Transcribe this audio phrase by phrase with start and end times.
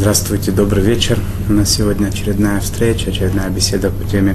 [0.00, 1.18] Здравствуйте, добрый вечер.
[1.50, 4.34] У нас сегодня очередная встреча, очередная беседа по теме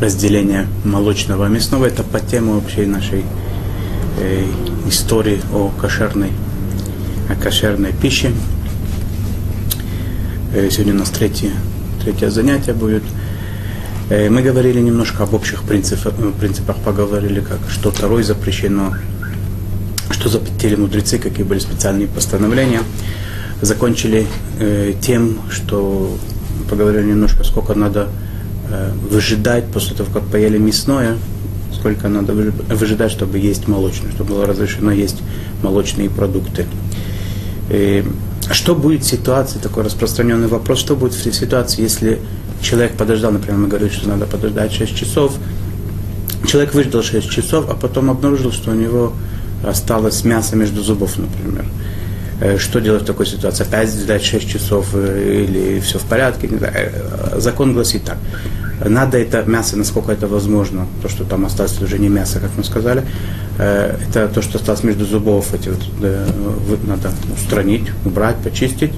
[0.00, 1.84] разделения молочного и мясного.
[1.84, 3.26] Это по теме вообще нашей
[4.18, 4.46] э,
[4.88, 6.30] истории о кошерной,
[7.28, 8.32] о кошерной пище.
[10.54, 11.50] Э, сегодня у нас третье,
[12.02, 13.02] третье занятие будет.
[14.08, 18.94] Э, мы говорили немножко об общих принципах, принципах поговорили, как что второе запрещено,
[20.10, 22.80] что запретили мудрецы, какие были специальные постановления
[23.60, 24.26] закончили
[24.58, 26.16] э, тем, что
[26.68, 28.08] поговорили немножко, сколько надо
[28.70, 31.16] э, выжидать после того, как поели мясное,
[31.74, 35.18] сколько надо выжидать, чтобы есть молочное, чтобы было разрешено есть
[35.62, 36.66] молочные продукты.
[37.70, 38.04] И
[38.52, 42.20] что будет в ситуации, такой распространенный вопрос, что будет в ситуации, если
[42.60, 45.34] человек подождал, например, мы говорим, что надо подождать 6 часов,
[46.46, 49.12] человек выждал 6 часов, а потом обнаружил, что у него
[49.64, 51.66] осталось мясо между зубов, например.
[52.40, 53.64] Э, что делать в такой ситуации?
[53.64, 56.48] Опять ждать 6 часов э, или все в порядке?
[56.60, 58.18] Э, закон гласит так.
[58.84, 62.62] Надо это мясо, насколько это возможно, то, что там осталось, уже не мясо, как мы
[62.62, 63.04] сказали,
[63.56, 68.92] это то, что осталось между зубов, эти вот, надо устранить, убрать, почистить,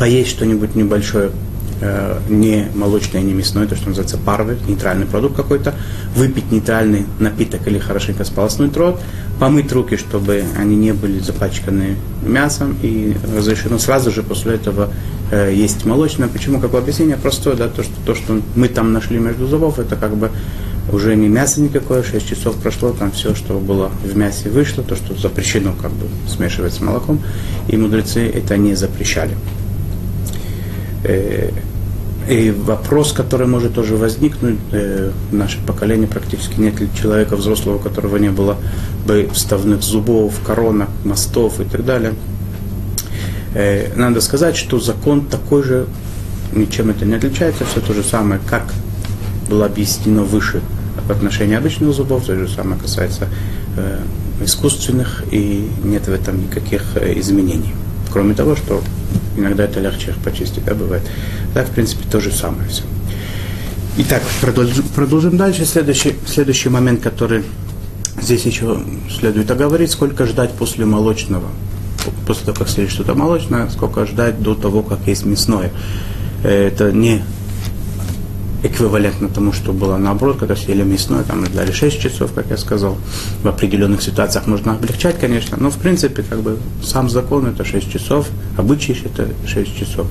[0.00, 1.30] поесть что-нибудь небольшое,
[2.28, 5.74] не молочное, не мясное, то, что называется парвы, нейтральный продукт какой-то,
[6.14, 9.00] выпить нейтральный напиток или хорошенько сполоснуть рот,
[9.38, 14.90] помыть руки, чтобы они не были запачканы мясом, и разрешено сразу же после этого
[15.30, 16.28] э, есть молочное.
[16.28, 16.60] Почему?
[16.60, 20.16] Как объяснение простое, да, то что, то, что мы там нашли между зубов, это как
[20.16, 20.30] бы
[20.92, 24.94] уже не мясо никакое, 6 часов прошло, там все, что было в мясе, вышло, то,
[24.94, 27.20] что запрещено как бы смешивать с молоком,
[27.68, 29.36] и мудрецы это не запрещали.
[31.06, 31.50] Э,
[32.28, 38.16] и вопрос, который может тоже возникнуть, э, наше поколение практически нет человека взрослого, у которого
[38.16, 38.56] не было
[39.06, 42.14] бы вставных зубов, коронок, мостов и так далее.
[43.54, 45.86] Э, надо сказать, что закон такой же,
[46.52, 48.64] ничем это не отличается, все то же самое, как
[49.48, 50.62] было объяснено выше
[51.06, 53.28] в отношении обычных зубов, то же самое касается
[53.76, 54.00] э,
[54.42, 57.72] искусственных, и нет в этом никаких э, изменений.
[58.16, 58.82] Кроме того, что
[59.36, 61.02] иногда это легче их почистить, да, бывает.
[61.52, 62.82] Так, в принципе, то же самое все.
[63.98, 65.66] Итак, продолжим, продолжим дальше.
[65.66, 67.44] Следующий, следующий момент, который
[68.18, 71.48] здесь еще следует оговорить, сколько ждать после молочного.
[72.26, 75.70] После того, как съесть что-то молочное, сколько ждать до того, как есть мясное.
[76.42, 77.22] Это не
[78.62, 82.96] эквивалентно тому, что было наоборот, когда съели мясное, там ждали 6 часов, как я сказал.
[83.42, 87.92] В определенных ситуациях можно облегчать, конечно, но в принципе, как бы сам закон это 6
[87.92, 90.06] часов, обычай это 6 часов.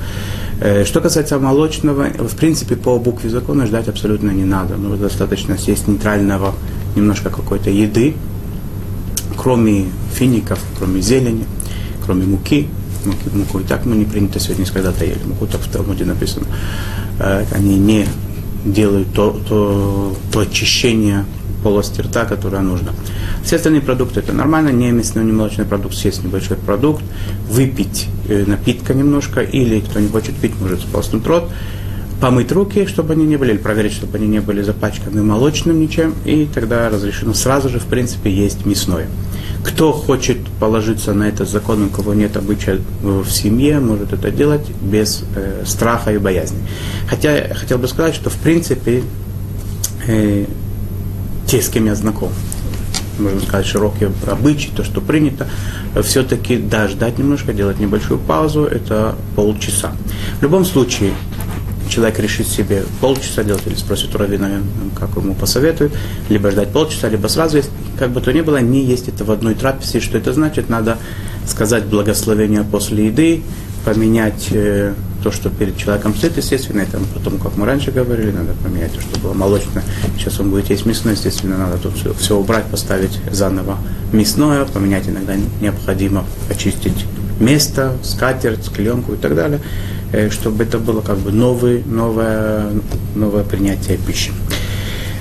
[0.61, 4.75] Э, что касается молочного, в принципе, по букве закона ждать абсолютно не надо.
[4.77, 6.53] Ну, достаточно съесть нейтрального
[6.95, 8.15] немножко какой-то еды,
[9.37, 11.45] кроме фиников, кроме зелени,
[12.05, 12.67] кроме муки,
[13.05, 16.45] муки, муку и так мы не принято сегодня когда-то ели, муку так в Талмуде написано.
[17.19, 18.07] Э, они не
[18.65, 21.25] делают то, то, то очищение
[21.63, 22.91] полости рта, которое нужно.
[23.43, 27.03] Все остальные продукты это нормально, не мясной, не молочный продукт, съесть небольшой продукт,
[27.49, 31.49] выпить э, напитка немножко, или кто не хочет пить, может сполоснуть рот,
[32.21, 36.13] помыть руки, чтобы они не были, или проверить, чтобы они не были запачканы молочным ничем,
[36.25, 39.07] и тогда разрешено сразу же, в принципе, есть мясное.
[39.63, 44.69] Кто хочет положиться на этот закон, у кого нет обычая в семье, может это делать
[44.81, 46.59] без э, страха и боязни.
[47.07, 49.03] Хотя я хотел бы сказать, что в принципе
[50.07, 50.45] э,
[51.47, 52.31] те, с кем я знаком,
[53.17, 55.47] можно сказать, широкие обычаи, то, что принято,
[56.03, 56.87] все-таки да,
[57.17, 59.93] немножко, делать небольшую паузу, это полчаса.
[60.39, 61.11] В любом случае,
[61.89, 64.49] человек решит себе полчаса делать или спросит у Равина,
[64.97, 65.93] как ему посоветуют,
[66.29, 67.59] либо ждать полчаса, либо сразу
[67.97, 69.99] как бы то ни было, не есть это в одной трапезе.
[69.99, 70.69] Что это значит?
[70.69, 70.97] Надо
[71.47, 73.43] сказать благословение после еды,
[73.85, 78.53] поменять э, то, что перед человеком стоит, естественно, это потом, как мы раньше говорили, надо
[78.63, 79.83] поменять то, что было молочное.
[80.17, 83.77] Сейчас он будет есть мясное, естественно, надо тут все, все убрать, поставить заново
[84.11, 87.05] мясное, поменять иногда необходимо, очистить
[87.39, 89.59] место, скатерть, клеенку и так далее.
[90.15, 92.71] Э, чтобы это было как бы новый, новое,
[93.15, 94.31] новое принятие пищи.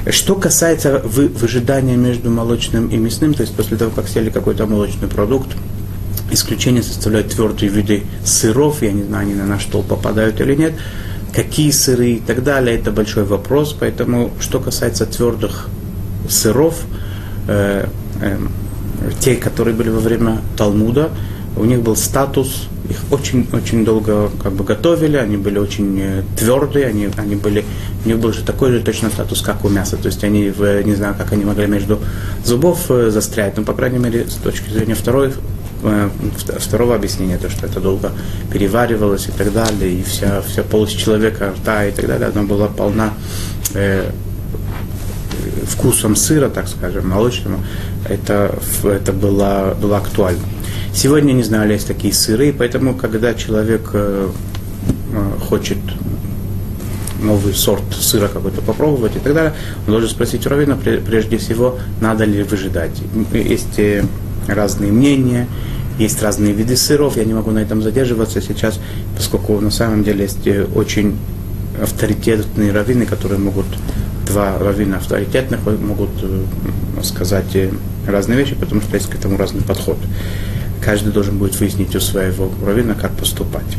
[0.08, 4.67] Что касается вы, выжидания между молочным и мясным, то есть после того, как съели какой-то
[4.67, 5.49] молочный продукт,
[6.31, 10.75] исключение составляют твердые виды сыров, я не знаю, они на наш стол попадают или нет,
[11.35, 15.70] какие сыры и так далее, это большой вопрос, поэтому что касается твердых
[16.29, 16.82] сыров,
[17.49, 17.88] э,
[18.20, 18.38] э,
[19.19, 21.11] те, которые были во время Талмуда,
[21.56, 26.86] у них был статус, их очень-очень долго как бы готовили, они были очень э, твердые,
[26.86, 27.64] они, они были,
[28.04, 29.96] у них был же такой же точно статус, как у мяса.
[29.96, 32.00] То есть они, в, не знаю, как они могли между
[32.44, 35.32] зубов э, застрять, но, по крайней мере, с точки зрения второй
[35.82, 36.08] э,
[36.58, 38.10] второго объяснения, то, что это долго
[38.52, 42.66] переваривалось и так далее, и вся, вся полость человека, рта и так далее, она была
[42.66, 43.14] полна
[43.74, 44.10] э,
[45.66, 47.58] вкусом сыра, так скажем, молочного,
[48.08, 50.42] это, это было, было актуально.
[50.94, 54.31] Сегодня, не знаю, есть такие сыры, поэтому, когда человек э,
[55.12, 55.79] э, хочет
[57.20, 59.55] новый сорт сыра какой-то попробовать и так далее,
[59.87, 62.93] он должен спросить у равина, прежде всего, надо ли выжидать.
[63.32, 64.05] Есть э,
[64.46, 65.49] разные мнения,
[65.99, 68.79] есть разные виды сыров, я не могу на этом задерживаться сейчас,
[69.17, 70.46] поскольку на самом деле есть
[70.76, 71.17] очень
[71.82, 73.67] авторитетные раввины, которые могут,
[74.29, 76.11] два раввина авторитетных могут
[77.02, 77.56] сказать
[78.06, 79.99] разные вещи, потому что есть к этому разный подход.
[80.82, 83.76] Каждый должен будет выяснить у своего раввина, как поступать.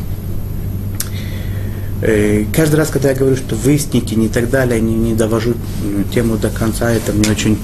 [2.02, 5.54] Э, каждый раз, когда я говорю, что выясните не так далее, не, не довожу
[6.12, 7.58] тему до конца, это мне очень,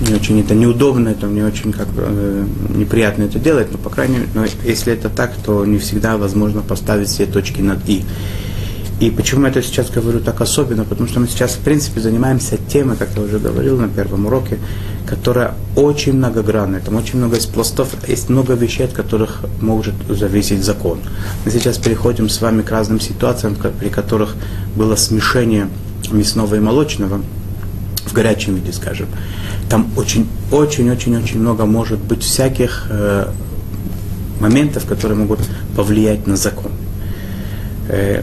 [0.00, 4.16] не очень это неудобно, это мне очень как э, неприятно это делать, но по крайней
[4.16, 8.04] мере, но если это так, то не всегда возможно поставить все точки над «и».
[9.00, 10.84] И почему я это сейчас говорю так особенно?
[10.84, 14.58] Потому что мы сейчас, в принципе, занимаемся темой, как я уже говорил на первом уроке,
[15.06, 16.80] которая очень многогранная.
[16.80, 21.00] Там очень много есть пластов, есть много вещей, от которых может зависеть закон.
[21.44, 24.36] Мы сейчас переходим с вами к разным ситуациям, при которых
[24.76, 25.68] было смешение
[26.12, 27.20] мясного и молочного
[28.06, 29.08] в горячем виде, скажем.
[29.68, 33.26] Там очень-очень-очень-очень много может быть всяких э,
[34.40, 35.40] моментов, которые могут
[35.74, 36.70] повлиять на закон.
[37.88, 38.22] Э,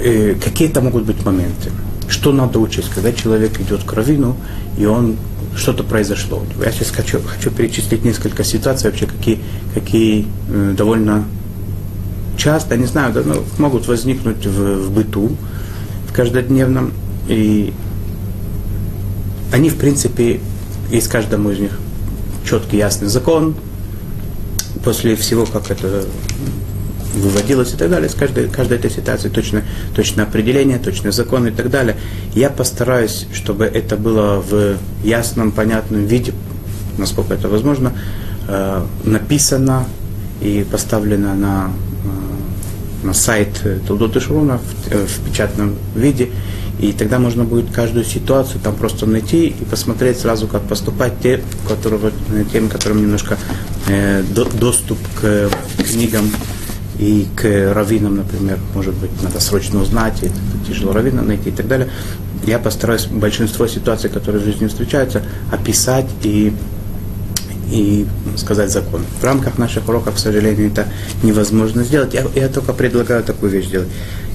[0.00, 1.70] э, какие-то могут быть моменты.
[2.08, 4.36] Что надо учесть, когда человек идет к равину,
[4.78, 5.16] и он
[5.56, 6.42] что-то произошло.
[6.62, 9.38] Я сейчас хочу, хочу перечислить несколько ситуаций, вообще какие,
[9.72, 11.24] какие э, довольно
[12.36, 13.22] часто, не знаю, да,
[13.58, 15.36] могут возникнуть в, в быту,
[16.08, 16.92] в каждодневном.
[17.28, 17.72] И
[19.52, 20.40] они, в принципе,
[20.90, 21.78] есть каждому из них
[22.48, 23.54] четкий, ясный закон.
[24.84, 26.04] После всего, как это
[27.14, 29.62] выводилось и так далее, с каждой, каждой этой ситуации точно,
[29.94, 31.96] точное определение, точный закон и так далее.
[32.34, 36.32] Я постараюсь, чтобы это было в ясном, понятном виде,
[36.98, 37.92] насколько это возможно,
[38.48, 39.86] э, написано
[40.40, 41.70] и поставлено на,
[42.04, 46.30] э, на сайт Толдот Шуруна в, э, в печатном виде,
[46.80, 51.40] и тогда можно будет каждую ситуацию там просто найти и посмотреть сразу, как поступать те,
[51.68, 52.10] которого,
[52.52, 53.38] тем, которым немножко
[53.86, 56.30] э, до, доступ к книгам
[56.98, 60.30] и к раввинам, например, может быть, надо срочно узнать, и
[60.66, 61.88] тяжело раввина найти и так далее.
[62.46, 66.52] Я постараюсь большинство ситуаций, которые в жизни встречаются, описать и,
[67.70, 68.06] и
[68.36, 69.02] сказать закон.
[69.20, 70.86] В рамках наших уроков, к сожалению, это
[71.22, 72.14] невозможно сделать.
[72.14, 73.88] Я, я только предлагаю такую вещь сделать.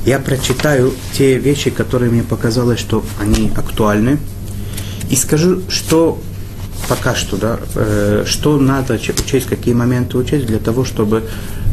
[0.05, 4.17] Я прочитаю те вещи, которые мне показалось, что они актуальны,
[5.09, 6.19] и скажу, что
[6.87, 11.23] пока что, да, э, что надо учесть, какие моменты учесть для того, чтобы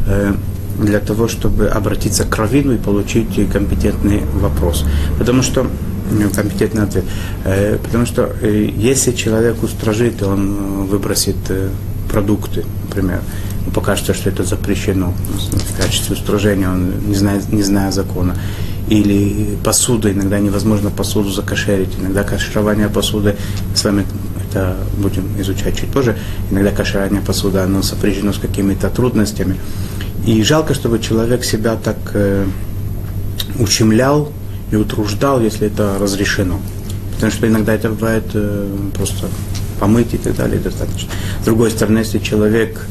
[0.05, 0.33] э,
[0.77, 4.85] для того, чтобы обратиться к раввину и получить компетентный вопрос.
[5.17, 5.67] Потому что
[6.11, 7.03] ну, компетентный ответ.
[7.43, 11.69] Э, потому что э, если человек устражит, он выбросит э,
[12.09, 13.21] продукты, например,
[13.61, 15.13] ему покажется, что это запрещено
[15.51, 18.35] в качестве устражения, он не знает, не зная закона.
[18.87, 23.35] Или посуда, иногда невозможно посуду закошерить, иногда каширование посуды,
[23.75, 24.05] с вами
[24.49, 26.17] это будем изучать чуть позже,
[26.49, 29.57] иногда каширование посуды, оно сопряжено с какими-то трудностями.
[30.25, 32.45] И жалко, чтобы человек себя так э,
[33.59, 34.31] ущемлял
[34.71, 36.59] и утруждал, если это разрешено.
[37.15, 39.27] Потому что иногда это бывает э, просто
[39.79, 41.09] помыть и так далее достаточно.
[41.41, 42.81] С другой стороны, если человек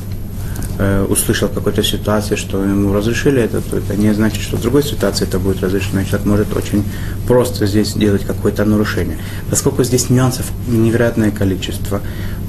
[0.78, 4.82] э, услышал какой-то ситуации, что ему разрешили это, то это не значит, что в другой
[4.82, 6.00] ситуации это будет разрешено.
[6.00, 6.84] И человек может очень
[7.26, 9.18] просто здесь делать какое-то нарушение.
[9.50, 12.00] Поскольку здесь нюансов невероятное количество.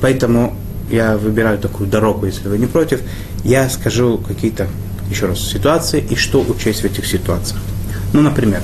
[0.01, 0.55] Поэтому
[0.89, 3.01] я выбираю такую дорогу, если вы не против,
[3.43, 4.67] я скажу какие-то,
[5.09, 7.59] еще раз, ситуации и что учесть в этих ситуациях.
[8.13, 8.61] Ну, например,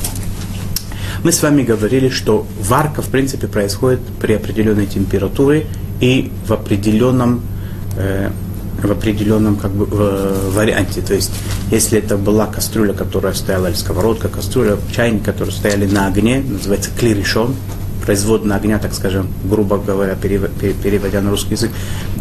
[1.24, 5.68] мы с вами говорили, что варка, в принципе, происходит при определенной температуре
[6.00, 7.42] и в определенном,
[7.98, 8.30] э,
[8.82, 11.02] в определенном как бы, варианте.
[11.02, 11.32] То есть,
[11.72, 16.90] если это была кастрюля, которая стояла, или сковородка, кастрюля, чайник, который стояли на огне, называется
[16.98, 17.56] клиришон,
[18.04, 21.72] производная огня, так скажем, грубо говоря, переводя на русский язык,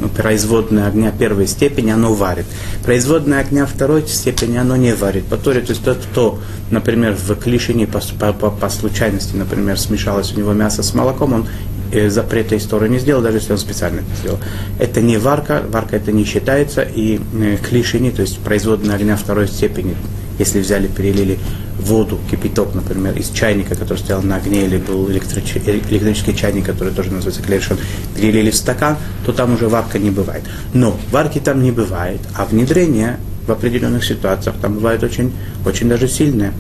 [0.01, 2.47] ну, производная огня первой степени, оно варит.
[2.85, 5.25] Производная огня второй степени, оно не варит.
[5.27, 6.39] По то есть тот, кто,
[6.71, 8.01] например, в клишине по,
[8.33, 11.49] по, по случайности, например, смешалось у него мясо с молоком, он
[11.93, 14.39] э, запрета истории не сделал, даже если он специально это сделал.
[14.79, 19.49] Это не варка, варка это не считается, и э, клишини, то есть производная огня второй
[19.49, 19.97] степени,
[20.39, 21.39] если взяли, перелили
[21.83, 26.93] воду, кипяток, например, из чайника, который стоял на огне, или был электрический, электрический чайник, который
[26.93, 27.79] тоже называется клеришон,
[28.17, 30.43] перелили в стакан, то там уже варка не бывает.
[30.73, 35.33] Но варки там не бывает, а внедрение в определенных ситуациях там бывает очень,
[35.65, 36.53] очень даже сильное.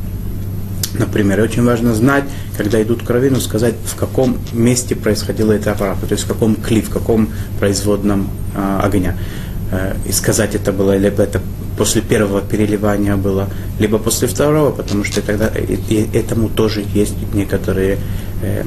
[0.99, 2.25] Например, очень важно знать,
[2.57, 6.83] когда идут кровину, сказать, в каком месте происходила эта аппарата, то есть в каком кли,
[6.83, 9.17] в каком производном э, огня.
[9.71, 11.41] Э, и сказать это было, либо это
[11.77, 13.49] после первого переливания было,
[13.79, 17.99] либо после второго, потому что тогда и, и этому тоже есть некоторые
[18.43, 18.65] э,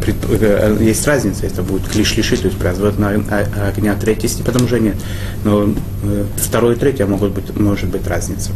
[0.00, 3.20] пред, э, есть разница, это будет клиш лиши, то есть производная
[3.68, 4.96] огня третьей степени, потому что нет.
[5.44, 5.68] Но
[6.02, 8.50] э, второй и третье могут быть, может быть разница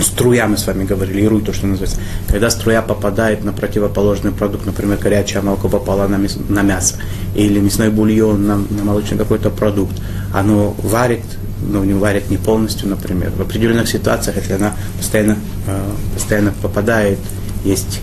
[0.00, 2.00] струя, мы с вами говорили, ируй, то, что называется.
[2.28, 6.96] Когда струя попадает на противоположный продукт, например, горячее молоко попало на, мясо, на мясо,
[7.34, 9.94] или мясной бульон на, на молочный какой-то продукт,
[10.32, 11.24] оно варит,
[11.60, 13.30] но не варит не полностью, например.
[13.30, 15.80] В определенных ситуациях, если она постоянно, э,
[16.14, 17.18] постоянно попадает,
[17.64, 18.00] есть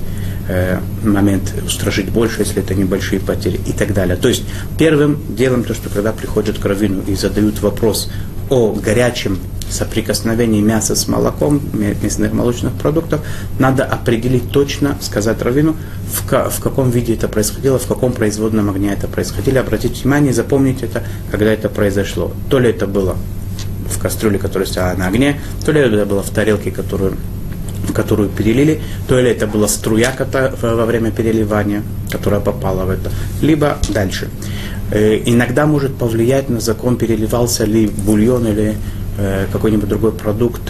[0.47, 4.15] э, момент устражить больше, если это небольшие потери и так далее.
[4.15, 4.43] То есть
[4.77, 8.09] первым делом то, что когда приходят к раввину и задают вопрос
[8.49, 9.39] о горячем
[9.69, 13.21] соприкосновении мяса с молоком, мясных молочных продуктов,
[13.57, 15.75] надо определить точно, сказать равину,
[16.11, 19.61] в, в каком виде это происходило, в каком производном огне это происходило.
[19.61, 22.33] Обратите внимание, запомните это, когда это произошло.
[22.49, 23.15] То ли это было
[23.91, 27.15] в кастрюле, которая стояла на огне, то ли это было в тарелке, которую
[27.83, 30.15] в которую перелили, то ли это была струя
[30.61, 31.81] во время переливания,
[32.11, 33.09] которая попала в это,
[33.41, 34.29] либо дальше.
[34.91, 38.75] Э, иногда может повлиять на закон, переливался ли бульон или
[39.17, 40.61] Э, какой-нибудь другой продукт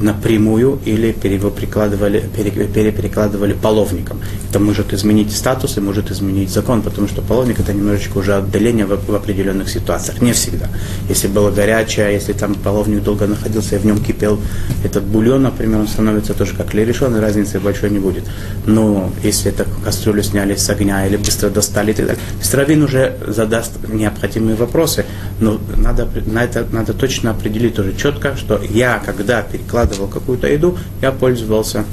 [0.00, 4.20] напрямую или его прикладывали, переперекладывали половником.
[4.50, 8.86] Это может изменить статус и может изменить закон, потому что половник это немножечко уже отдаление
[8.86, 10.22] в, в определенных ситуациях.
[10.22, 10.68] Не всегда.
[11.08, 14.38] Если было горячее, если там половник долго находился и в нем кипел
[14.84, 18.24] этот бульон, например, он становится тоже как лерешон, и разницы большой не будет.
[18.66, 23.72] Но если это кастрюлю сняли с огня или быстро достали и так Стравин уже задаст
[23.88, 25.04] необходимые вопросы,
[25.40, 30.46] но надо, на это надо точно определить тоже четко, что я, когда перекладываю закладывал какую-то
[30.46, 31.84] еду, я пользовался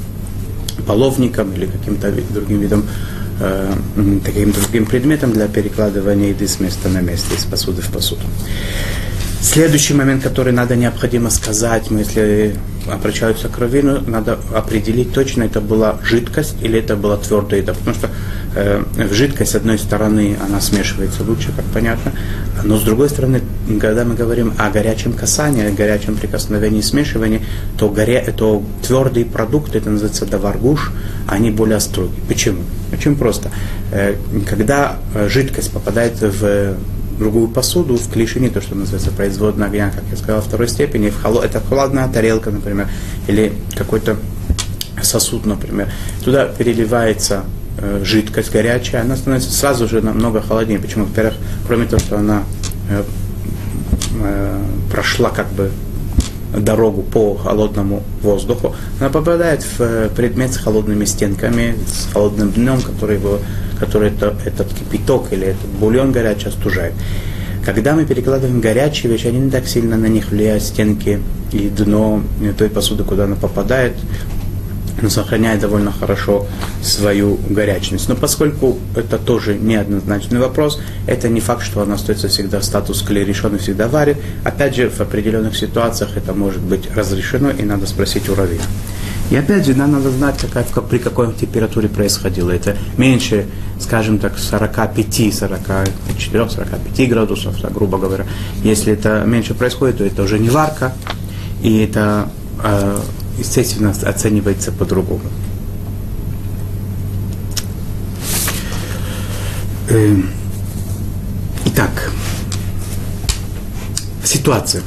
[0.86, 2.86] половником или каким-то другим видом,
[3.40, 3.72] э,
[4.24, 8.22] таким другим предметом для перекладывания еды с места на место, из посуды в посуду.
[9.44, 12.56] Следующий момент, который надо необходимо сказать, мы если
[12.90, 17.74] обращаются к раввину, надо определить точно, это была жидкость или это была твердая еда.
[17.74, 18.08] Потому что
[18.56, 18.82] э,
[19.12, 22.12] жидкость, с одной стороны, она смешивается лучше, как понятно,
[22.64, 23.42] но с другой стороны,
[23.80, 27.42] когда мы говорим о горячем касании, о горячем прикосновении, смешивании,
[27.78, 28.24] то, горя...
[28.34, 30.90] то твердые продукты, это называется даваргуш,
[31.28, 32.16] они более строгие.
[32.28, 32.62] Почему?
[32.94, 33.50] Очень просто.
[33.92, 34.14] Э,
[34.48, 34.96] когда
[35.28, 36.76] жидкость попадает в
[37.18, 41.20] другую посуду, в клишине, то, что называется производная огня, как я сказал, второй степени, в
[41.20, 42.88] холод, это холодная тарелка, например,
[43.26, 44.16] или какой-то
[45.02, 45.88] сосуд, например.
[46.24, 47.44] Туда переливается
[47.78, 50.78] э, жидкость горячая, она становится сразу же намного холоднее.
[50.78, 51.04] Почему?
[51.04, 51.34] Во-первых,
[51.66, 52.44] кроме того, что она
[52.90, 53.02] э,
[54.20, 55.70] э, прошла как бы
[56.56, 62.80] дорогу по холодному воздуху, она попадает в э, предмет с холодными стенками, с холодным днем,
[62.80, 63.38] который его
[63.78, 66.94] который это, этот кипяток или этот бульон горячий остужает.
[67.64, 71.20] Когда мы перекладываем горячие вещи, они не так сильно на них влияют стенки
[71.50, 72.22] и дно
[72.58, 73.94] той посуды, куда она попадает,
[75.02, 76.46] но сохраняет довольно хорошо
[76.82, 78.08] свою горячность.
[78.08, 83.02] Но поскольку это тоже неоднозначный вопрос, это не факт, что она остается всегда в статус
[83.02, 84.18] клей всегда варит.
[84.44, 88.62] Опять же, в определенных ситуациях это может быть разрешено, и надо спросить у равина.
[89.30, 92.50] И опять же, нам надо знать, какая, при какой температуре происходило.
[92.50, 93.46] Это меньше,
[93.80, 98.26] скажем так, 45-44-45 градусов, так, грубо говоря.
[98.62, 100.92] Если это меньше происходит, то это уже не варка,
[101.62, 102.28] и это,
[102.62, 103.00] э,
[103.38, 105.22] естественно, оценивается по-другому.
[109.88, 110.30] Эм,
[111.66, 112.10] итак,
[114.24, 114.82] ситуация.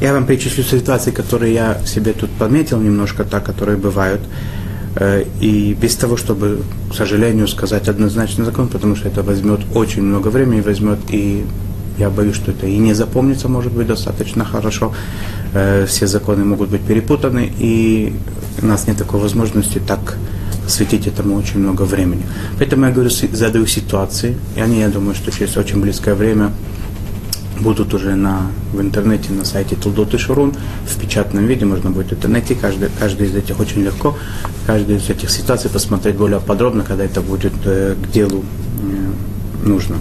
[0.00, 4.20] Я вам перечислю ситуации, которые я себе тут пометил немножко так, которые бывают.
[4.96, 10.02] Э, и без того, чтобы, к сожалению, сказать однозначный закон, потому что это возьмет очень
[10.02, 11.46] много времени, возьмет и
[11.98, 14.92] я боюсь, что это и не запомнится, может быть, достаточно хорошо.
[15.54, 18.14] Э, все законы могут быть перепутаны, и
[18.62, 20.16] у нас нет такой возможности так
[20.64, 22.22] посвятить этому очень много времени.
[22.58, 26.52] Поэтому я говорю, задаю ситуации, и они, я думаю, что через очень близкое время
[27.60, 30.54] будут уже на, в интернете на сайте Тулдот и Шурун
[30.86, 34.16] в печатном виде, можно будет это найти, каждый, каждый из этих очень легко,
[34.66, 38.44] каждый из этих ситуаций посмотреть более подробно, когда это будет э, к делу
[38.82, 39.96] э, нужно.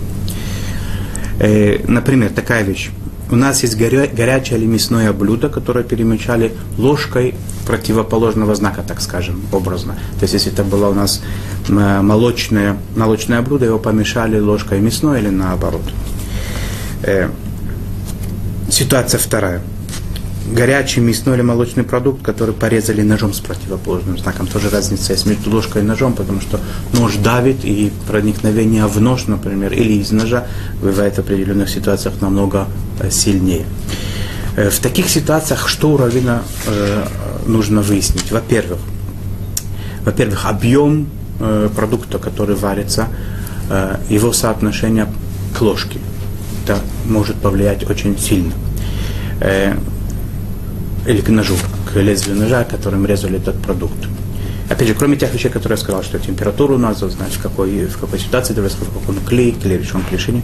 [1.39, 2.91] Э, например, такая вещь.
[3.31, 7.33] У нас есть горя, горячее или мясное блюдо, которое перемечали ложкой
[7.65, 9.93] противоположного знака, так скажем, образно.
[10.19, 11.21] То есть, если это было у нас
[11.69, 15.83] молочное, молочное блюдо, его помешали ложкой мясное или наоборот.
[17.03, 17.29] Э,
[18.69, 19.61] ситуация вторая
[20.49, 24.47] горячий мясной или молочный продукт, который порезали ножом с противоположным знаком.
[24.47, 26.59] Тоже разница есть между ложкой и ножом, потому что
[26.93, 30.47] нож давит, и проникновение в нож, например, или из ножа
[30.81, 32.67] бывает в определенных ситуациях намного
[32.99, 33.65] э, сильнее.
[34.55, 37.05] Э, в таких ситуациях что у равина э,
[37.45, 38.31] нужно выяснить?
[38.31, 38.79] Во-первых,
[40.03, 41.07] во-первых, объем
[41.75, 43.07] продукта, который варится,
[44.09, 45.07] его соотношение
[45.57, 45.97] к ложке.
[46.63, 48.53] Это может повлиять очень сильно.
[51.07, 51.55] Или к ножу,
[51.91, 53.97] к лезвию ножа, которым резали этот продукт.
[54.69, 57.97] Опять же, кроме тех вещей, которые я сказал, что температуру надо знать, в какой, в
[57.97, 60.43] какой ситуации, в каком клей, клей решен клешине.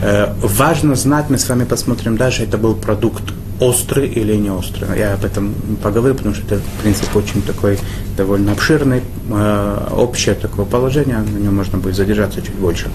[0.00, 3.24] Э, важно знать, мы с вами посмотрим дальше, это был продукт
[3.58, 4.96] острый или не острый.
[4.96, 7.78] Я об этом поговорю, потому что это, в принципе, очень такой
[8.16, 12.88] довольно обширный, э, общее такое положение, на нем можно будет задержаться чуть больше.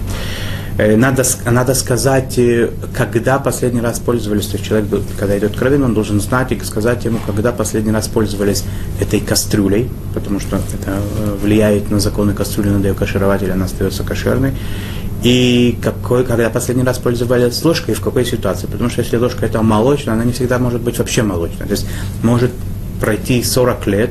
[0.78, 4.90] Э, надо, надо сказать, э, когда последний раз пользовались, то есть человек,
[5.20, 8.64] когда идет к раввину, он должен знать и сказать ему, когда последний раз пользовались
[9.00, 13.66] этой кастрюлей, потому что это э, влияет на законы кастрюли, надо ее кашировать, или она
[13.66, 14.54] остается кошерной.
[15.22, 18.68] И какой, когда последний раз пользовались ложкой и в какой ситуации.
[18.68, 21.66] Потому что если ложка это молочная, она не всегда может быть вообще молочной.
[21.66, 21.88] То есть
[22.24, 22.52] может
[23.00, 24.10] пройти 40 лет,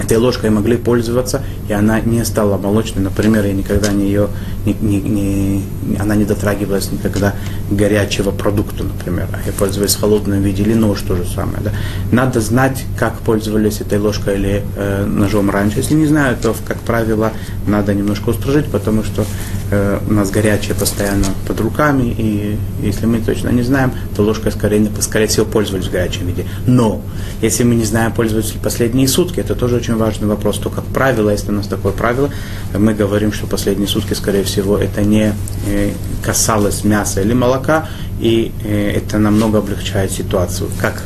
[0.00, 3.02] этой ложкой могли пользоваться, и она не стала молочной.
[3.02, 4.28] Например, я никогда не ее,
[4.66, 5.62] не, не, не,
[5.98, 7.34] она не дотрагивалась никогда
[7.70, 9.28] горячего продукта, например.
[9.32, 11.58] А я пользуюсь холодным виде или нож то же самое.
[11.62, 11.70] Да.
[12.12, 15.78] Надо знать, как пользовались этой ложкой или э, ножом раньше.
[15.78, 17.32] Если не знаю, то, как правило,
[17.66, 19.24] надо немножко устражить, потому что
[19.70, 24.52] э, у нас горячее постоянно под руками, и если мы точно не знаем, то ложкой
[24.52, 26.44] скорее, скорее всего пользовались в горячем виде.
[26.66, 27.00] Но,
[27.40, 30.58] если мы не знаем, пользовались ли последние сутки, это тоже очень важный вопрос.
[30.58, 32.30] То, как правило, если нас такое правило,
[32.76, 35.32] мы говорим, что последние сутки, скорее всего, это не
[35.66, 37.88] э, касалось мяса или молока,
[38.20, 40.70] и э, это намного облегчает ситуацию.
[40.80, 41.02] Как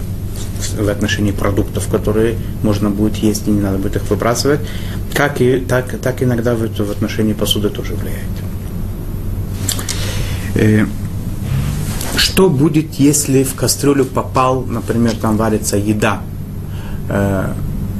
[0.76, 4.60] в отношении продуктов, которые можно будет есть и не надо будет их выбрасывать,
[5.14, 8.24] как и так, так иногда в, в отношении посуды тоже влияет.
[10.54, 10.86] Э,
[12.16, 16.20] что будет, если в кастрюлю попал, например, там варится еда,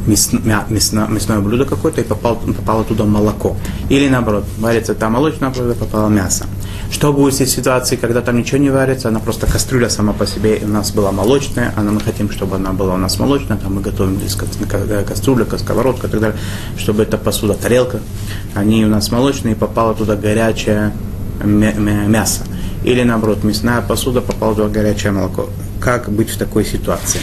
[0.07, 3.57] э, мясно, мясно, мясное блюдо какое-то, и попал, попало туда молоко.
[3.89, 6.47] Или наоборот, варится там молочное блюдо, попало мясо.
[6.91, 10.61] Что будет в ситуации, когда там ничего не варится, она просто кастрюля сама по себе
[10.63, 13.83] у нас была молочная, а мы хотим, чтобы она была у нас молочная, там мы
[13.83, 14.35] готовим здесь
[15.07, 16.39] кастрюля, сковородка и так далее,
[16.79, 18.01] чтобы эта посуда, тарелка,
[18.55, 20.93] они у нас молочные, и попало туда горячее
[21.45, 22.45] мясо.
[22.85, 25.49] Или наоборот, мясная посуда, попала туда горячее молоко.
[25.81, 27.21] Как быть в такой ситуации?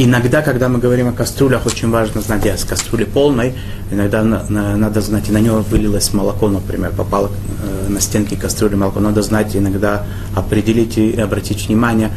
[0.00, 3.54] Иногда, когда мы говорим о кастрюлях, очень важно знать, я с кастрюли полной,
[3.90, 7.32] иногда на, на, надо знать, и на него вылилось молоко, например, попало
[7.64, 9.00] э, на стенки кастрюли молоко.
[9.00, 10.06] Надо знать, иногда
[10.36, 12.12] определить и обратить внимание,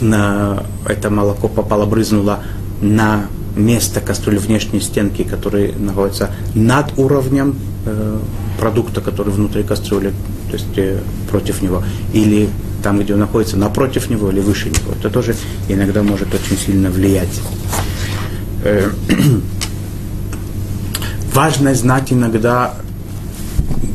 [0.00, 2.40] на это молоко попало, брызнуло
[2.80, 7.54] на место кастрюли внешней стенки, которые находятся над уровнем
[7.86, 8.18] э,
[8.58, 10.12] продукта, который внутри кастрюли,
[10.50, 10.98] то есть э,
[11.30, 12.48] против него, или
[12.82, 14.92] там, где он находится, напротив него или выше него.
[14.98, 15.34] Это тоже
[15.68, 17.40] иногда может очень сильно влиять.
[18.64, 18.90] Э,
[21.34, 22.74] важно знать иногда,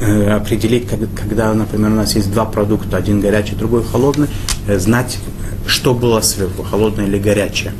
[0.01, 4.27] э, определить, когда, например, у нас есть два продукта, один горячий, другой холодный,
[4.67, 5.19] э, знать,
[5.67, 7.73] что было сверху, холодное или горячее.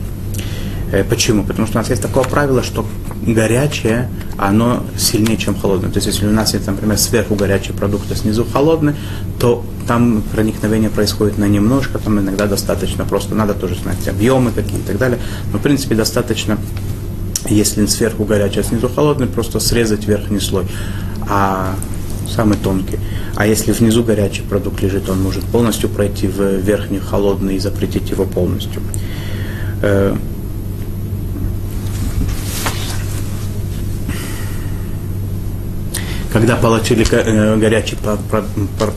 [1.10, 1.44] Почему?
[1.44, 2.86] Потому что у нас есть такое правило, что
[3.34, 5.90] горячее, оно сильнее, чем холодное.
[5.90, 8.94] То есть, если у нас есть, например, сверху горячий продукт, а снизу холодный,
[9.40, 14.80] то там проникновение происходит на немножко, там иногда достаточно просто, надо тоже знать объемы какие
[14.80, 15.20] и так далее.
[15.52, 16.58] Но, в принципе, достаточно,
[17.50, 20.66] если сверху горячий, а снизу холодный, просто срезать верхний слой.
[21.28, 21.76] А
[22.30, 23.00] самый тонкий.
[23.36, 28.10] А если внизу горячий продукт лежит, он может полностью пройти в верхний холодный и запретить
[28.10, 28.82] его полностью.
[36.36, 37.98] Когда получили э, горячий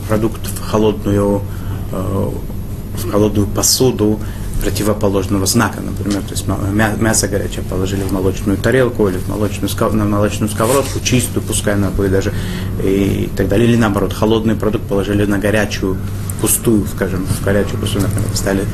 [0.09, 1.41] продукт в холодную,
[1.93, 2.29] э,
[2.97, 4.19] в холодную посуду
[4.61, 6.45] противоположного знака, например, то есть
[6.99, 11.91] мясо горячее положили в молочную тарелку или в молочную, на молочную сковородку, чистую, пускай она
[11.91, 12.33] будет даже,
[12.83, 13.69] и так далее.
[13.69, 15.95] Или наоборот, холодный продукт положили на горячую,
[16.41, 18.65] пустую, скажем, в горячую пустую, например, поставили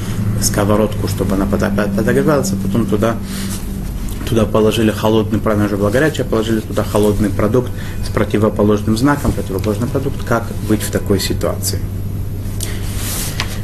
[0.41, 3.15] сковородку, чтобы она подогревалась, а потом туда
[4.26, 7.72] туда положили холодный, правильно же было горячее, положили туда холодный продукт
[8.06, 11.80] с противоположным знаком, противоположный продукт, как быть в такой ситуации.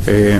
[0.05, 0.39] Э,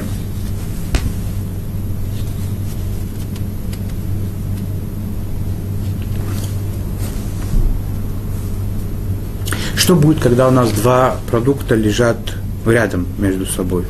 [9.76, 12.18] Что будет, когда у нас два продукта лежат
[12.66, 13.84] рядом между собой?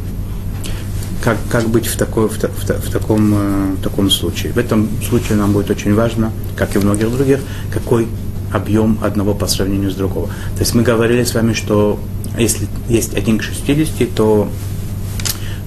[1.22, 4.54] Как, как быть в, такой, в, в, в, таком, э, в таком случае?
[4.54, 7.40] В этом случае нам будет очень важно, как и в многих других,
[7.72, 8.08] какой
[8.52, 10.28] объем одного по сравнению с другого.
[10.56, 12.00] То есть мы говорили с вами, что
[12.38, 14.50] если есть 1 к 60, то,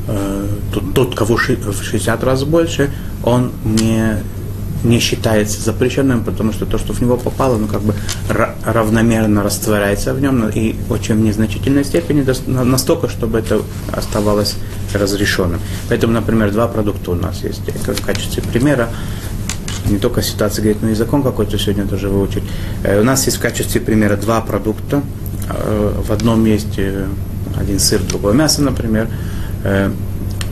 [0.09, 2.91] э, то тот, кого в 60 раз больше,
[3.23, 4.19] он не
[4.85, 7.95] не считается запрещенным, потому что то, что в него попало, ну как бы
[8.65, 14.57] равномерно растворяется в нем и очень в незначительной степени, настолько, чтобы это оставалось
[14.93, 15.61] разрешенным.
[15.89, 18.89] Поэтому, например, два продукта у нас есть в качестве примера.
[19.89, 22.43] Не только ситуация говорит, но и закон какой-то сегодня тоже выучить.
[22.85, 25.03] Э, у нас есть в качестве примера два продукта.
[25.51, 27.07] Э, в одном есть э,
[27.59, 29.09] один сыр, другое мясо, например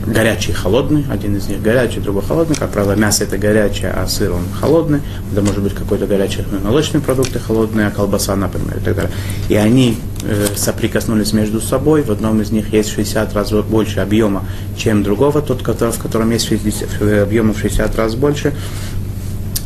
[0.05, 2.55] горячий и холодный, один из них горячий, другой холодный.
[2.55, 5.01] Как правило, мясо это горячее, а сыр он холодный.
[5.31, 9.11] Это может быть какой-то горячий молочные продукты холодные, а колбаса, например, и так далее.
[9.49, 12.03] И они э, соприкоснулись между собой.
[12.03, 14.45] В одном из них есть 60 раз больше объема,
[14.77, 15.41] чем другого.
[15.41, 18.53] Тот, который, в котором есть 60, э, объема в 60 раз больше,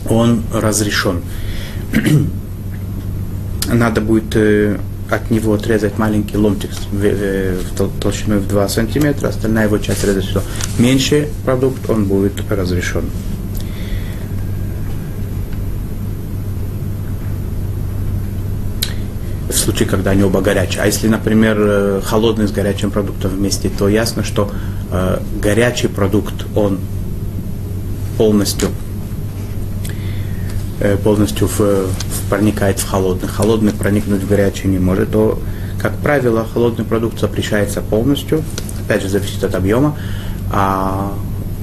[0.09, 1.21] он разрешен.
[3.71, 4.77] Надо будет э,
[5.09, 6.71] от него отрезать маленький ломтик
[8.01, 10.41] толщиной в 2 сантиметра, остальная его часть все.
[10.77, 13.05] Меньше продукт, он будет разрешен.
[19.49, 20.81] В случае, когда они оба горячие.
[20.83, 24.51] А если, например, э, холодный с горячим продуктом вместе, то ясно, что
[24.91, 26.79] э, горячий продукт, он
[28.17, 28.86] полностью Э,
[31.03, 33.27] полностью в, в проникает в холодный.
[33.27, 35.39] Холодный проникнуть в горячий не может, то,
[35.81, 38.43] как правило, холодный продукт запрещается полностью,
[38.85, 39.97] опять же, зависит от объема,
[40.51, 41.13] а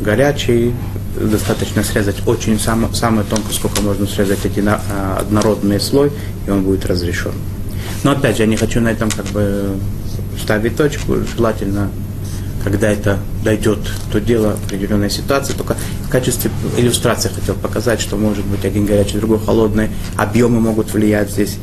[0.03, 0.75] горячий
[1.17, 4.81] достаточно срезать очень сам, самое тонко, сколько можно срезать один а,
[5.21, 6.13] однородный слой,
[6.47, 7.33] и он будет разрешен.
[8.03, 9.77] Но опять же, я не хочу на этом как бы
[10.43, 11.91] ставить точку, желательно
[12.65, 13.79] когда это дойдет
[14.11, 15.53] до дела определенной ситуации.
[15.53, 20.93] Только в качестве иллюстрации хотел показать, что может быть один горячий, другой холодный, объемы могут
[20.93, 21.59] влиять здесь.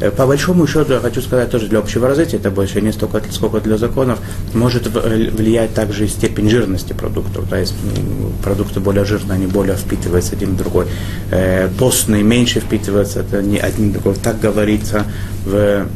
[0.00, 3.22] Э, по большому счету, я хочу сказать тоже для общего развития, это больше не столько,
[3.30, 4.18] сколько для законов,
[4.54, 7.46] может влиять также и степень жирности продуктов.
[7.48, 7.74] То есть
[8.42, 10.86] продукты более жирные, они более впитываются один в другой.
[11.30, 14.14] Э, постные меньше впитываются, это не один другой.
[14.14, 15.04] Так говорится
[15.44, 15.86] в, э,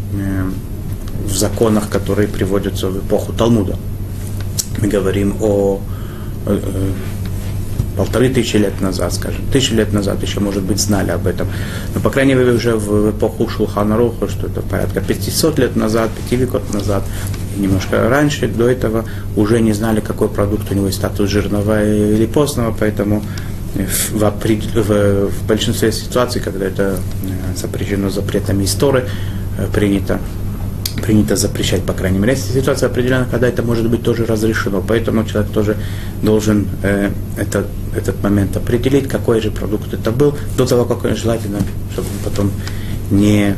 [1.24, 3.78] в законах, которые приводятся в эпоху Талмуда
[4.80, 5.80] мы говорим о
[6.46, 6.58] э,
[7.96, 11.48] полторы тысячи лет назад, скажем, тысячи лет назад еще, может быть, знали об этом.
[11.94, 16.10] Но, по крайней мере, уже в эпоху Шулхана Руха, что это порядка 500 лет назад,
[16.30, 17.04] 5 веков назад,
[17.56, 19.04] немножко раньше, до этого,
[19.36, 23.22] уже не знали, какой продукт у него есть статус жирного или постного, поэтому
[23.74, 29.04] в, в, в большинстве ситуаций, когда это э, запрещено запретами истории,
[29.58, 30.20] э, принято
[31.04, 32.32] принято запрещать, по крайней мере.
[32.32, 34.82] Если ситуация определена, когда это может быть тоже разрешено.
[34.88, 35.76] Поэтому человек тоже
[36.22, 41.14] должен э, это, этот момент определить, какой же продукт это был, до того, как он
[41.14, 41.58] желательно,
[41.92, 42.50] чтобы он потом
[43.10, 43.54] не,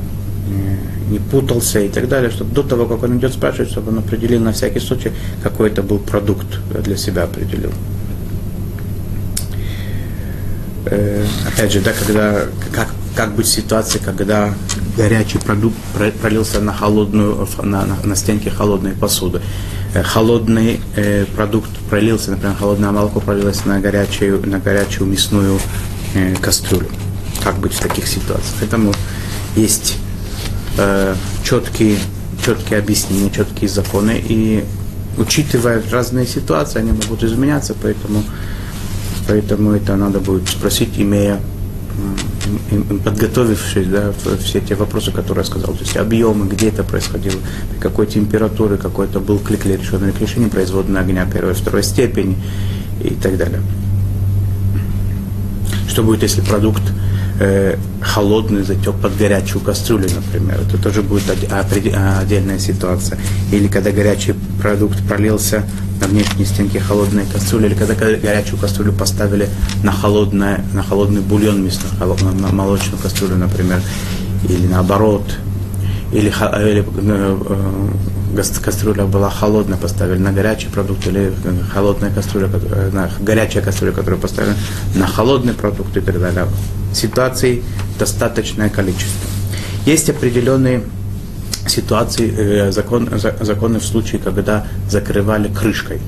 [0.48, 0.78] не,
[1.10, 4.40] не путался и так далее, чтобы до того, как он идет спрашивать, чтобы он определил
[4.40, 6.48] на всякий случай, какой это был продукт
[6.82, 7.70] для себя определил.
[10.86, 12.40] Э, опять же, да, когда,
[12.72, 14.52] как, как быть в ситуации, когда
[14.96, 15.76] горячий продукт
[16.20, 19.40] пролился на холодную, на, на, на стенке холодной посуды.
[19.94, 25.58] Э, холодный э, продукт пролился, например, холодное молоко пролилось на горячую, на горячую мясную
[26.14, 26.88] э, кастрюлю.
[27.42, 28.54] Как быть в таких ситуациях?
[28.60, 28.94] Поэтому
[29.54, 29.96] есть
[30.78, 31.98] э, четкие,
[32.44, 34.64] четкие объяснения, четкие законы, и
[35.18, 38.22] учитывая разные ситуации, они могут изменяться, поэтому,
[39.28, 41.40] поэтому это надо будет спросить, имея
[43.04, 47.38] подготовившись, да, все те вопросы, которые я сказал, то есть объемы, где это происходило,
[47.70, 52.36] при какой температуре, какой это был клик или решенный решение производной огня первой второй степени
[53.02, 53.60] и так далее.
[55.88, 56.82] Что будет, если продукт
[57.40, 60.60] э, холодный затек под горячую кастрюлю, например.
[60.60, 63.18] Это тоже будет отдельная ситуация.
[63.52, 65.64] Или когда горячий продукт пролился
[66.00, 69.48] на внешней стенке холодной кастрюли, или когда горячую кастрюлю поставили
[69.82, 73.80] на, холодное, на холодный бульон вместо на молочную кастрюлю, например,
[74.48, 75.24] или наоборот,
[76.12, 77.38] или, или э,
[78.36, 81.32] э, кастрюля была холодная, поставили на горячий продукт, или
[81.72, 84.54] холодная кастрюля, э, на, горячая кастрюля, которую поставили
[84.94, 86.46] на холодный продукт и так далее.
[86.92, 87.62] Ситуаций
[87.98, 89.28] достаточное количество.
[89.84, 90.82] Есть определенные
[91.70, 93.08] ситуации, закон,
[93.40, 96.00] законы в случае, когда закрывали крышкой.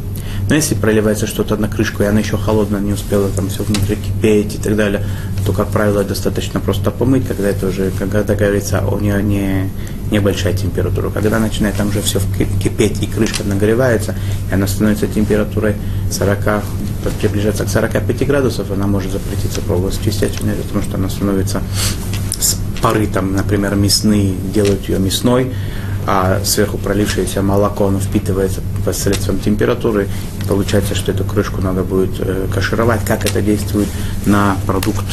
[0.49, 3.97] Но если проливается что-то на крышку, и она еще холодная, не успела там все внутри
[3.97, 5.05] кипеть и так далее,
[5.45, 9.71] то, как правило, достаточно просто помыть, когда это уже, когда говорится, у нее не,
[10.11, 11.11] небольшая температура.
[11.11, 12.21] Когда начинает там уже все
[12.63, 14.15] кипеть, и крышка нагревается,
[14.51, 15.75] и она становится температурой
[16.11, 16.63] 40,
[17.21, 21.63] приближается к 45 градусов, она может запретиться пробовать чистить, потому что она становится
[22.15, 22.18] с
[22.81, 25.53] пары, там, например, мясные, делают ее мясной,
[26.07, 30.09] а сверху пролившееся молоко, оно впитывается посредством температуры,
[30.49, 33.05] получается, что эту крышку надо будет э, кашировать.
[33.05, 33.89] Как это действует
[34.25, 35.05] на продукт,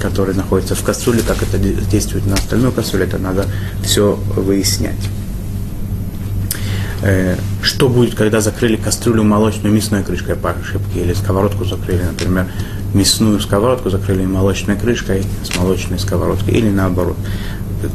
[0.00, 3.46] который находится в кастрюле, как это действует на остальную кастрюлю, это надо
[3.82, 5.10] все выяснять.
[7.02, 12.46] Э, что будет, когда закрыли кастрюлю молочной мясной крышкой по ошибке, или сковородку закрыли, например,
[12.94, 17.16] мясную сковородку закрыли молочной крышкой с молочной сковородкой, или наоборот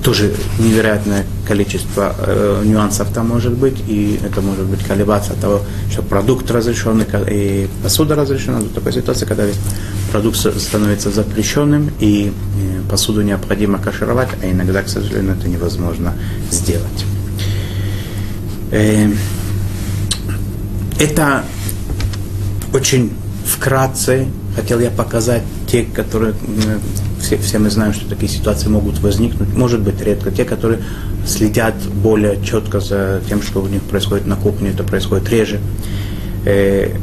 [0.03, 5.61] тоже невероятное количество э, нюансов там может быть, и это может быть колебаться от того,
[5.91, 9.45] что продукт разрешенный и посуда разрешена, до такой ситуации, когда
[10.11, 16.13] продукт становится запрещенным, и э, посуду необходимо кашировать, а иногда, к сожалению, это невозможно
[16.51, 17.05] сделать.
[18.71, 19.11] Э,
[20.99, 21.43] это
[22.73, 23.13] очень
[23.45, 24.27] вкратце
[24.59, 26.33] хотел я показать те, которые
[27.21, 30.81] все, все мы знаем, что такие ситуации могут возникнуть, может быть редко, те, которые
[31.25, 35.59] следят более четко за тем, что у них происходит на кухне, это происходит реже.
[36.45, 36.93] Э,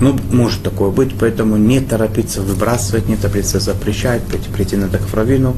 [0.00, 5.56] ну, может такое быть, поэтому не торопиться выбрасывать, не торопиться запрещать, прийти, прийти на Дакфравину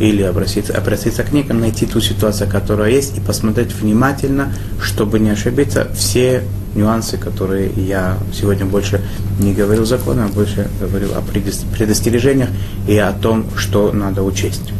[0.00, 5.30] или обратиться, обратиться к неким, найти ту ситуацию, которая есть, и посмотреть внимательно, чтобы не
[5.30, 5.88] ошибиться.
[5.94, 6.42] Все
[6.74, 9.00] нюансы, которые я сегодня больше
[9.38, 12.48] не говорил законом, а больше говорил о предостережениях
[12.86, 14.72] и о том, что надо учесть.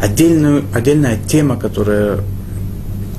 [0.00, 2.20] Отдельную, отдельная тема, которая,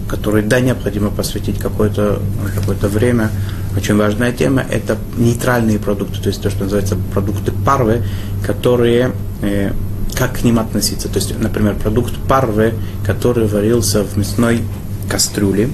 [0.07, 2.19] которой да, необходимо посвятить какое-то
[2.55, 3.29] какое время,
[3.75, 8.03] очень важная тема, это нейтральные продукты, то есть то, что называется продукты парвы,
[8.45, 9.71] которые э,
[10.15, 11.07] как к ним относиться.
[11.07, 12.73] То есть, например, продукт парвы,
[13.05, 14.61] который варился в мясной
[15.09, 15.69] кастрюле,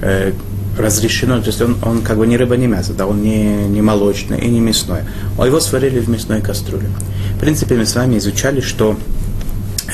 [0.00, 0.32] э,
[0.78, 3.82] разрешено, то есть он, он как бы не рыба, не мясо, да, он не, не
[3.82, 5.00] молочный и не мясной,
[5.38, 6.88] а его сварили в мясной кастрюле.
[7.36, 8.96] В принципе, мы с вами изучали, что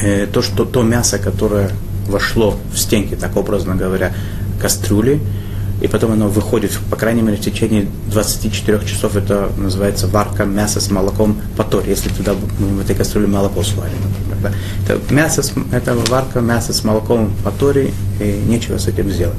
[0.02, 1.70] э, то, что то мясо, которое
[2.06, 4.12] вошло в стенки, так образно говоря,
[4.60, 5.20] кастрюли,
[5.80, 10.80] и потом оно выходит, по крайней мере, в течение 24 часов, это называется варка мяса
[10.80, 13.98] с молоком по торе, если туда в этой кастрюле молоко например.
[14.42, 14.52] Да.
[14.94, 15.42] Это, мясо,
[15.72, 19.36] это варка мяса с молоком по торе, и нечего с этим сделать.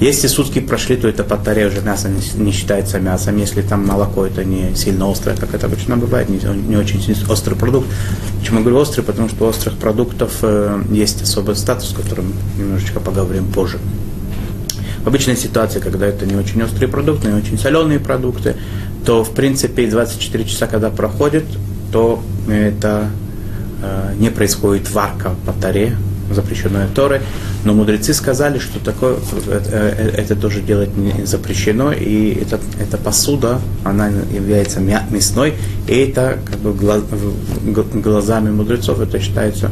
[0.00, 3.38] Если сутки прошли, то это по торе уже мясо не, не считается мясом.
[3.38, 7.54] Если там молоко, это не сильно острое, как это обычно бывает, не, не очень острый
[7.54, 7.88] продукт.
[8.38, 9.00] Почему я говорю острый?
[9.02, 13.78] Потому что у острых продуктов э, есть особый статус, о котором немножечко поговорим позже.
[15.02, 18.56] В обычной ситуации, когда это не очень острые продукты, не очень соленые продукты,
[19.06, 21.46] то в принципе 24 часа, когда проходит,
[21.90, 23.08] то это
[23.82, 25.96] э, не происходит варка по таре,
[26.30, 27.22] запрещенной Торы,
[27.64, 33.60] но мудрецы сказали, что такое, э, это тоже делать не запрещено, и это, эта посуда,
[33.84, 35.54] она является мясной,
[35.88, 39.70] и это как бы глазами мудрецов это считается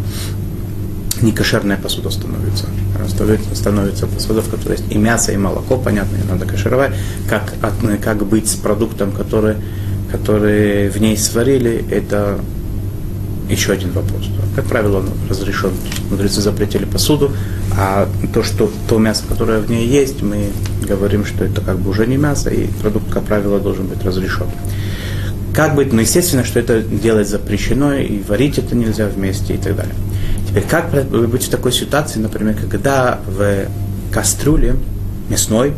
[1.23, 2.67] некошерная посуда становится.
[3.55, 6.93] Становится посуда, в которой есть и мясо, и молоко, понятно, ее надо кашировать.
[7.29, 7.55] Как,
[8.03, 9.57] как быть с продуктом, который,
[10.11, 12.39] который в ней сварили, это
[13.49, 14.29] еще один вопрос.
[14.57, 15.73] Как правило, он разрешен.
[16.11, 17.33] Мудрецы запретили посуду,
[17.79, 20.51] а то, что то мясо, которое в ней есть, мы
[20.87, 24.47] говорим, что это как бы уже не мясо, и продукт, как правило, должен быть разрешен.
[25.55, 25.93] Как быть?
[25.93, 29.95] Ну, естественно, что это делать запрещено, и варить это нельзя вместе и так далее.
[30.49, 33.67] Теперь, как быть в такой ситуации, например, когда в
[34.11, 34.77] кастрюле
[35.29, 35.75] мясной,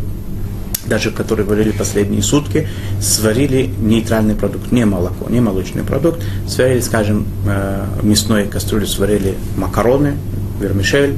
[0.88, 2.68] даже которые варили последние сутки,
[3.00, 10.14] сварили нейтральный продукт, не молоко, не молочный продукт, сварили, скажем, э, мясной кастрюле сварили макароны,
[10.60, 11.14] вермишель,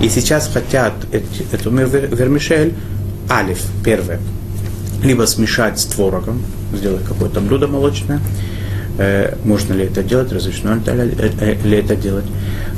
[0.00, 0.94] и сейчас хотят
[1.52, 2.74] эту вермишель,
[3.30, 4.20] алиф, первое,
[5.02, 8.20] либо смешать с творогом, сделать какое-то блюдо молочное,
[8.98, 12.24] Э, можно ли это делать, разрешено ли это э, делать.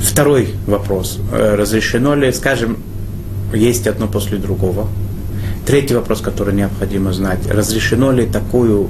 [0.01, 2.77] Второй вопрос, разрешено ли, скажем,
[3.53, 4.87] есть одно после другого.
[5.65, 8.89] Третий вопрос, который необходимо знать, разрешено ли такую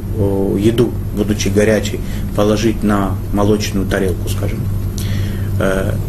[0.58, 1.99] еду, будучи горячей,
[2.36, 4.60] положить на молочную тарелку, скажем,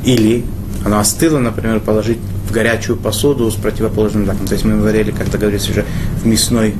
[0.04, 0.44] или
[0.84, 2.18] она остыла, например, положить
[2.48, 4.46] в горячую посуду с противоположным знаком.
[4.46, 5.84] То есть мы говорили, как-то говорится уже,
[6.22, 6.74] в мясной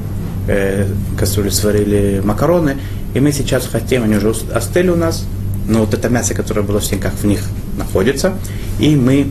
[0.49, 0.87] э,
[1.19, 2.77] кастрюле сварили макароны,
[3.15, 5.27] и мы сейчас хотим, они уже остыли у нас,
[5.69, 7.41] но вот это мясо, которое было в стенках, в них
[7.77, 8.35] находится,
[8.79, 9.29] и мы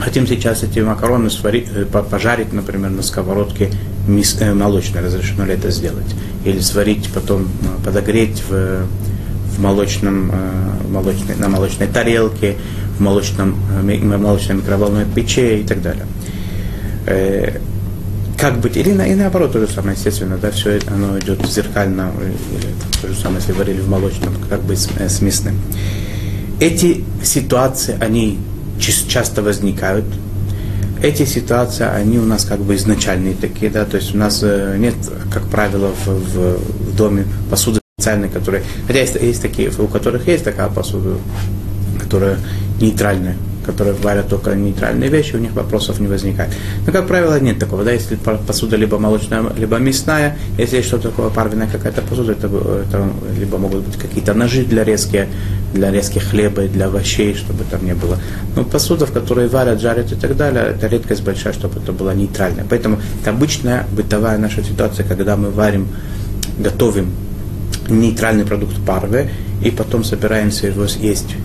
[0.00, 3.70] хотим сейчас эти макароны сварить, э, пожарить, например, на сковородке
[4.08, 6.14] э, молочное, разрешено ли это сделать.
[6.44, 8.86] Или сварить, потом э, подогреть в,
[9.56, 10.32] в молочном,
[10.90, 12.56] молочной, на молочной тарелке,
[12.98, 16.06] в молочном, в молочной микроволновой печи и так далее.
[18.40, 22.10] Как быть, или на, и наоборот то же самое, естественно, да, все оно идет зеркально,
[22.50, 22.68] или
[23.02, 25.60] то же самое, если варили в молочном, как быть с, э, с мясным.
[26.58, 28.38] Эти ситуации, они
[28.80, 30.04] часто возникают,
[31.02, 34.76] эти ситуации, они у нас как бы изначальные такие, да, то есть у нас э,
[34.78, 34.94] нет,
[35.32, 36.58] как правило, в, в,
[36.90, 41.16] в доме посуды специальной, которые, хотя есть, есть такие, у которых есть такая посуда,
[41.98, 42.38] которая
[42.80, 43.36] нейтральная,
[43.70, 46.50] которые варят только нейтральные вещи, у них вопросов не возникает.
[46.86, 47.84] Но, как правило, нет такого.
[47.84, 47.92] Да?
[47.92, 53.08] Если посуда либо молочная, либо мясная, если есть что-то такое парвенная какая-то посуда, это, это
[53.38, 55.28] либо могут быть какие-то ножи для резки,
[55.72, 58.18] для резки хлеба, для овощей, чтобы там не было.
[58.56, 62.14] Но посуда, в которой варят, жарят и так далее, это редкость большая, чтобы это было
[62.14, 62.66] нейтральное.
[62.68, 65.88] Поэтому это обычная бытовая наша ситуация, когда мы варим,
[66.58, 67.12] готовим
[67.88, 69.30] нейтральный продукт парвы,
[69.62, 71.36] и потом собираемся его съесть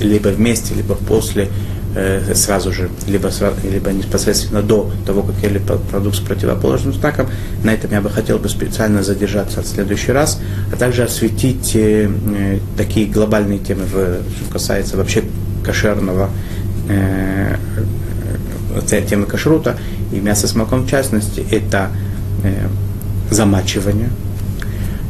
[0.00, 1.48] либо вместе, либо после,
[1.94, 3.30] э, сразу же, либо,
[3.64, 7.26] либо непосредственно до того, как ели продукт с противоположным знаком.
[7.64, 10.40] На этом я бы хотел бы специально задержаться в следующий раз,
[10.72, 15.24] а также осветить э, э, такие глобальные темы, что касается вообще
[15.64, 16.30] кошерного
[19.08, 19.76] темы кашрута
[20.12, 21.90] и мяса с молоком в частности, это
[23.30, 24.10] замачивание,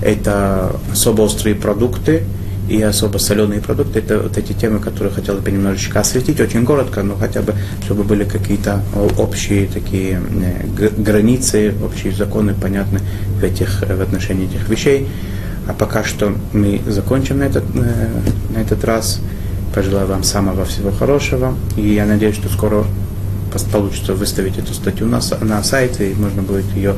[0.03, 2.25] это особо острые продукты
[2.69, 3.99] и особо соленые продукты.
[3.99, 8.05] Это вот эти темы, которые хотел бы немножечко осветить, очень коротко, но хотя бы, чтобы
[8.05, 8.83] были какие-то
[9.19, 10.21] общие такие
[10.79, 13.01] э, границы, общие законы понятны
[13.41, 15.09] в, этих, в отношении этих вещей.
[15.69, 18.09] А пока что мы закончим на этот, э,
[18.55, 19.21] на этот раз.
[19.75, 21.55] Пожелаю вам самого всего хорошего.
[21.79, 22.85] И я надеюсь, что скоро
[23.73, 26.95] получится выставить эту статью на, на сайте, и можно будет ее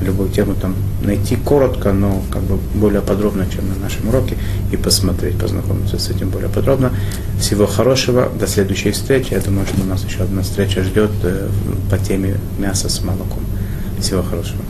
[0.00, 4.36] любую тему там найти коротко, но как бы более подробно, чем на нашем уроке,
[4.72, 6.92] и посмотреть, познакомиться с этим более подробно.
[7.40, 9.34] Всего хорошего, до следующей встречи.
[9.34, 11.48] Я думаю, что у нас еще одна встреча ждет э,
[11.90, 13.42] по теме мяса с молоком.
[14.00, 14.62] Всего хорошего.